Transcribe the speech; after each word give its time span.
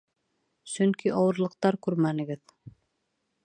Сөнки 0.75 1.11
ауырлыҡтар 1.19 1.77
күрмәнегеҙ. 1.89 2.59